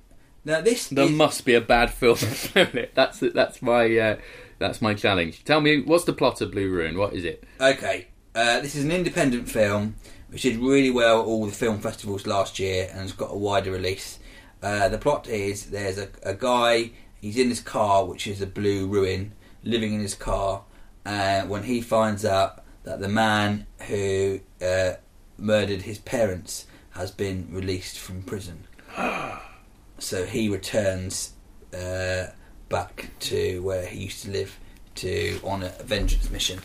[0.44, 2.18] Now this There is, must be a bad film.
[2.94, 4.16] that's that's my uh,
[4.58, 5.44] that's my challenge.
[5.44, 6.98] Tell me, what's the plot of Blue Ruin?
[6.98, 7.44] What is it?
[7.60, 9.96] Okay, uh, this is an independent film
[10.32, 13.36] which did really well at all the film festivals last year and has got a
[13.36, 14.18] wider release.
[14.62, 18.46] Uh, the plot is there's a, a guy, he's in his car, which is a
[18.46, 20.62] blue ruin, living in his car,
[21.04, 24.92] and when he finds out that the man who uh,
[25.36, 28.64] murdered his parents has been released from prison.
[29.98, 31.32] so he returns
[31.74, 32.26] uh,
[32.68, 34.58] back to where he used to live
[34.94, 36.58] to on a vengeance mission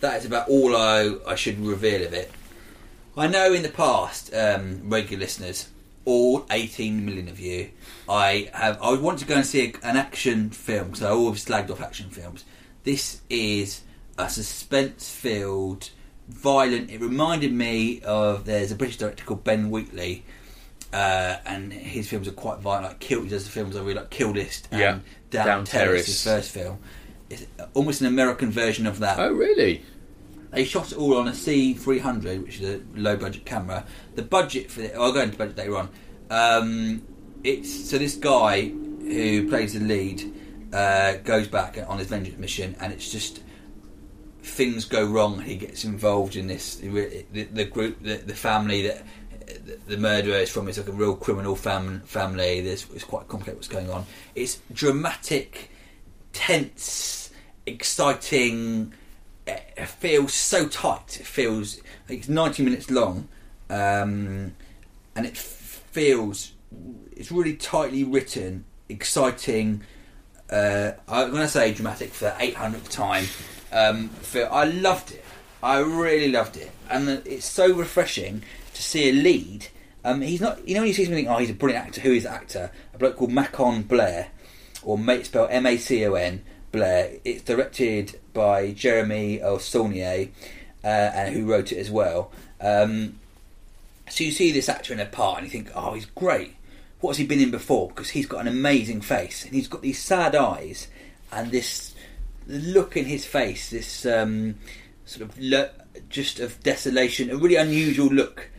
[0.00, 2.30] that is about all I, I should reveal of it.
[3.16, 5.68] I know in the past, um, regular listeners,
[6.04, 7.70] all 18 million of you,
[8.08, 11.44] I have I want to go and see a, an action film because I always
[11.44, 12.44] slagged off action films.
[12.84, 13.82] This is
[14.16, 15.90] a suspense-filled,
[16.30, 16.90] violent.
[16.90, 20.24] It reminded me of there's a British director called Ben Wheatley.
[20.92, 22.86] Uh, and his films are quite violent.
[22.86, 24.98] Like Kill, he does the films I really like, Kill List and Yeah.
[25.30, 26.78] Down, Down Terrace, his first film.
[27.28, 29.20] It's almost an American version of that.
[29.20, 29.84] Oh, really?
[30.50, 33.86] They shot it all on a C300, which is a low budget camera.
[34.16, 35.88] The budget for it, I'll go into budget later on.
[36.28, 37.02] Um,
[37.44, 40.34] it's so this guy who plays the lead
[40.72, 43.42] uh, goes back on his vengeance mission, and it's just
[44.42, 45.40] things go wrong.
[45.40, 46.76] He gets involved in this.
[46.76, 49.04] The, the group, the, the family that
[49.86, 52.60] the murderer is from is like a real criminal fam- family.
[52.60, 54.06] There's it's quite complicated what's going on.
[54.34, 55.70] It's dramatic,
[56.32, 57.30] tense,
[57.66, 58.92] exciting.
[59.46, 61.20] It feels so tight.
[61.20, 63.28] It feels it's 90 minutes long,
[63.68, 64.54] um,
[65.16, 66.52] and it feels
[67.12, 69.82] it's really tightly written, exciting.
[70.50, 73.24] Uh, I'm going to say dramatic for the 800th time.
[73.72, 75.24] Um, I loved it.
[75.62, 78.42] I really loved it, and it's so refreshing
[78.74, 79.66] to see a lead.
[80.04, 80.66] Um, he's not.
[80.66, 82.00] You know when you see something, oh, he's a brilliant actor.
[82.00, 82.70] Who is the actor?
[82.94, 84.28] A bloke called Macon Blair,
[84.82, 87.12] or mate spelled M A C O N Blair.
[87.24, 89.58] It's directed by Jeremy O.
[89.58, 90.28] Saulnier,
[90.82, 92.32] uh, and who wrote it as well.
[92.60, 93.18] Um,
[94.08, 96.54] so you see this actor in a part, and you think, oh, he's great.
[97.00, 97.88] What's he been in before?
[97.88, 100.88] Because he's got an amazing face, and he's got these sad eyes,
[101.30, 101.94] and this
[102.46, 104.56] look in his face, this um,
[105.04, 105.70] sort of lo-
[106.08, 108.50] just of desolation, a really unusual look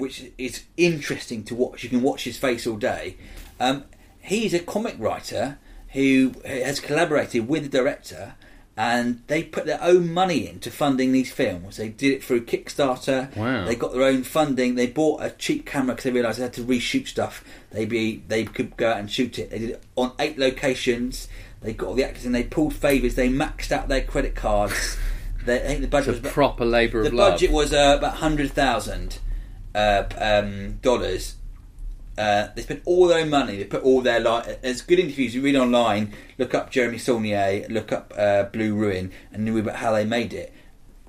[0.00, 1.84] which is interesting to watch.
[1.84, 3.16] You can watch his face all day.
[3.60, 3.84] Um,
[4.20, 5.58] he's a comic writer
[5.92, 8.34] who has collaborated with the director,
[8.76, 11.76] and they put their own money into funding these films.
[11.76, 13.36] They did it through Kickstarter.
[13.36, 13.66] Wow.
[13.66, 14.74] They got their own funding.
[14.74, 17.44] They bought a cheap camera because they realised they had to reshoot stuff.
[17.70, 19.50] They be they could go out and shoot it.
[19.50, 21.28] They did it on eight locations.
[21.60, 23.14] They got all the actors and they pulled favours.
[23.14, 24.96] They maxed out their credit cards.
[25.44, 27.32] they, I think the budget It's was a proper labour the of love.
[27.32, 29.18] budget was uh, about hundred thousand
[29.74, 31.36] uh, um, dollars.
[32.16, 33.56] Uh, they spent all their own money.
[33.56, 34.62] They put all their like.
[34.62, 36.12] There's good interviews you read online.
[36.38, 37.66] Look up Jeremy Saulnier.
[37.68, 40.52] Look up uh, Blue Ruin, and read about how they made it.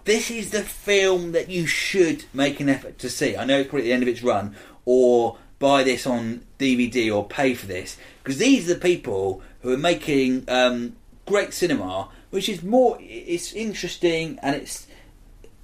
[0.04, 3.38] This is the film that you should make an effort to see.
[3.38, 7.16] I know it's probably at the end of its run, or buy this on DVD
[7.16, 10.96] or pay for this because these are the people who are making um,
[11.26, 12.98] great cinema, which is more.
[13.00, 14.88] It's interesting and it's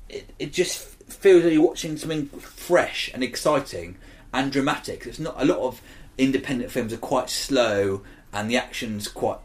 [0.10, 0.80] it, it just
[1.12, 3.98] feels like you're watching something fresh and exciting
[4.34, 5.06] and dramatic.
[5.06, 5.82] It's not a lot of
[6.18, 8.02] independent films are quite slow
[8.34, 9.40] and the action's quite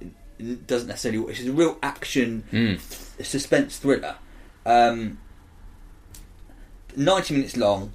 [0.66, 1.30] doesn't necessarily.
[1.32, 2.44] It's a real action
[3.20, 4.16] suspense thriller.
[4.66, 5.18] Um,
[6.94, 7.94] Ninety minutes long,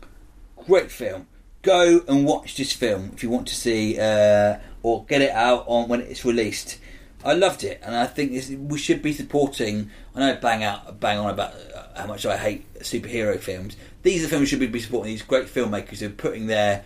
[0.56, 1.28] great film.
[1.62, 5.66] Go and watch this film if you want to see, uh, or get it out
[5.68, 6.80] on when it's released.
[7.26, 9.90] I loved it, and I think this, we should be supporting.
[10.16, 13.76] I know, bang out, bang on about uh, how much I hate superhero films.
[14.04, 15.12] These are films we should be supporting.
[15.12, 16.86] These great filmmakers who are putting their,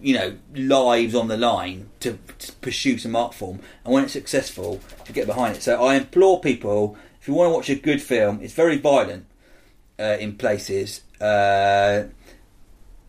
[0.00, 4.12] you know, lives on the line to, to pursue some art form, and when it's
[4.12, 5.62] successful, to get behind it.
[5.62, 9.26] So I implore people, if you want to watch a good film, it's very violent
[9.98, 11.02] uh, in places.
[11.20, 12.04] Uh,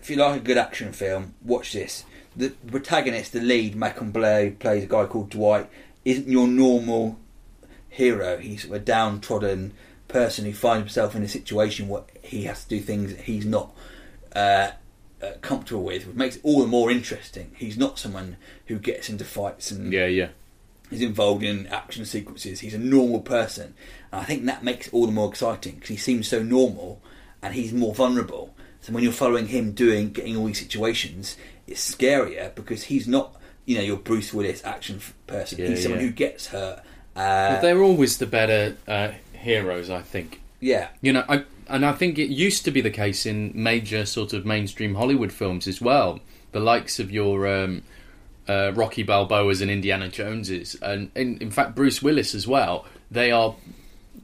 [0.03, 2.03] if you like a good action film, watch this.
[2.35, 5.69] The protagonist, the lead, Macon Blair, plays a guy called Dwight,
[6.03, 7.17] isn't your normal
[7.87, 8.37] hero.
[8.37, 9.71] He's a downtrodden
[10.09, 13.45] person who finds himself in a situation where he has to do things that he's
[13.45, 13.73] not
[14.35, 14.71] uh,
[15.21, 17.51] uh, comfortable with, which makes it all the more interesting.
[17.55, 18.35] He's not someone
[18.65, 20.29] who gets into fights and Yeah, yeah.
[20.89, 22.59] He's involved in action sequences.
[22.59, 23.73] He's a normal person,
[24.11, 27.01] and I think that makes it all the more exciting because he seems so normal
[27.41, 28.52] and he's more vulnerable.
[28.83, 33.33] So when you're following him doing getting all these situations, it's scarier because he's not
[33.65, 35.57] you know your Bruce Willis action person.
[35.57, 36.07] Yeah, he's someone yeah.
[36.07, 36.79] who gets hurt.
[37.15, 40.41] Uh, But they're always the better uh, heroes, I think.
[40.59, 44.05] yeah, You know, I, and I think it used to be the case in major
[44.05, 46.19] sort of mainstream Hollywood films as well.
[46.51, 47.83] The likes of your um,
[48.49, 52.85] uh, Rocky Balboas and Indiana Joneses, and in, in fact Bruce Willis as well.
[53.09, 53.55] They are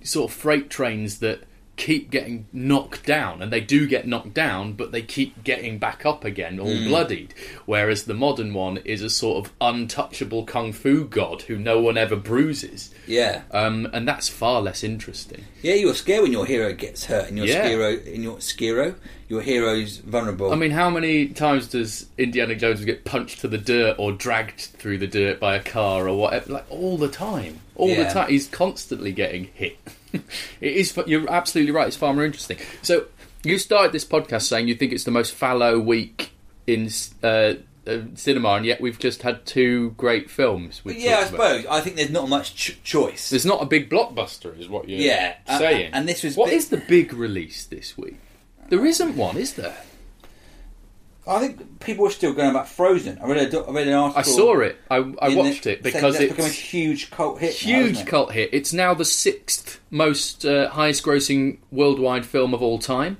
[0.03, 1.43] sort of freight trains that
[1.79, 6.05] keep getting knocked down, and they do get knocked down, but they keep getting back
[6.05, 7.33] up again, all bloodied.
[7.65, 11.97] Whereas the modern one is a sort of untouchable kung fu god who no one
[11.97, 12.93] ever bruises.
[13.07, 15.45] yeah, Um, and that's far less interesting.
[15.63, 15.73] yeah.
[15.75, 17.67] You're scared when your hero gets hurt, and your Yeah.
[17.67, 18.95] hero, in your Skiro,
[19.29, 20.51] your hero's vulnerable.
[20.51, 24.59] I mean, how many times does Indiana Jones get punched to the dirt or dragged
[24.59, 26.51] through the dirt by a car or whatever?
[26.53, 28.03] Like all the time, all Yeah.
[28.03, 28.29] the time.
[28.29, 29.77] He's constantly getting hit.
[30.13, 30.23] it
[30.61, 30.97] is.
[31.07, 31.87] You're absolutely right.
[31.87, 32.57] It's far more interesting.
[32.81, 33.05] So
[33.43, 36.31] you started this podcast saying you think it's the most fallow week
[36.67, 36.89] in
[37.23, 37.53] uh,
[37.87, 40.81] uh, cinema, and yet we've just had two great films.
[40.85, 40.93] yeah, I
[41.23, 41.49] talked about.
[41.55, 41.65] suppose.
[41.71, 43.29] I think there's not much ch- choice.
[43.29, 45.91] There's not a big blockbuster, is what you're Yeah, uh, saying.
[45.93, 48.17] and this was what bit- is the big release this week?
[48.69, 49.75] There isn't one, is there?
[51.27, 53.19] I think people are still going about Frozen.
[53.19, 54.19] I read a, I read an article.
[54.19, 54.77] I saw it.
[54.89, 57.53] I, I the- watched it because it's become a huge cult hit.
[57.53, 58.49] huge isn't cult hit.
[58.53, 63.17] It's now the sixth most uh, highest grossing worldwide film of all time,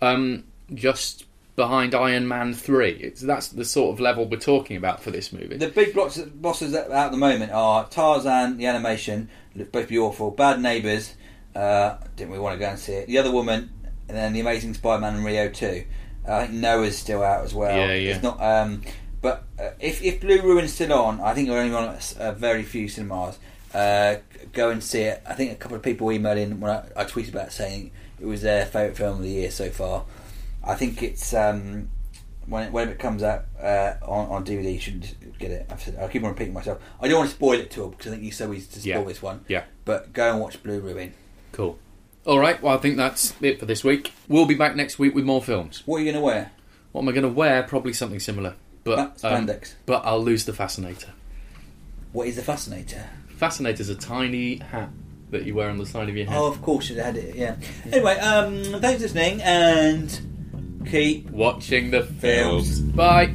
[0.00, 2.92] um, just behind Iron Man three.
[2.92, 5.56] It's, that's the sort of level we're talking about for this movie.
[5.56, 9.28] The big blocks, bosses out at the moment are Tarzan, the animation,
[9.70, 10.30] both be awful.
[10.30, 11.14] Bad Neighbours,
[11.54, 13.06] uh, didn't we want to go and see it?
[13.06, 13.70] The Other Woman,
[14.08, 15.84] and then The Amazing Spider-Man and Rio 2.
[16.26, 17.76] I think Noah's still out as well.
[17.76, 18.14] Yeah, yeah.
[18.14, 18.40] It's not.
[18.42, 18.82] Um,
[19.20, 22.32] but uh, if if Blue Ruin's still on, I think we're only on at a
[22.32, 23.38] very few cinemas.
[23.74, 24.16] Uh,
[24.52, 25.22] go and see it.
[25.26, 27.90] I think a couple of people emailed in when I, I tweeted about it saying
[28.20, 30.04] it was their favourite film of the year so far.
[30.62, 31.88] I think it's um,
[32.46, 35.08] when it, when it comes out uh, on, on DVD, you should
[35.38, 35.66] get it.
[35.70, 36.80] I've said, I keep on repeating myself.
[37.00, 38.80] I don't want to spoil it to all because I think you're so easy to
[38.80, 39.02] spoil Yeah.
[39.04, 39.44] this one.
[39.48, 39.64] Yeah.
[39.84, 41.12] But go and watch Blue Ruin.
[41.52, 41.78] cool.
[42.26, 42.60] All right.
[42.62, 44.12] Well, I think that's it for this week.
[44.28, 45.82] We'll be back next week with more films.
[45.86, 46.52] What are you going to wear?
[46.92, 47.62] What am I going to wear?
[47.64, 48.54] Probably something similar,
[48.84, 49.74] but um, Spandex.
[49.84, 51.08] but I'll lose the fascinator.
[52.12, 53.04] What is the fascinator?
[53.36, 54.90] Fascinator's a tiny hat
[55.30, 56.38] that you wear on the side of your head.
[56.38, 57.34] Oh, of course you had it.
[57.34, 57.56] Yeah.
[57.92, 62.78] Anyway, um, thanks for listening and keep Watching the films.
[62.80, 63.34] Bye.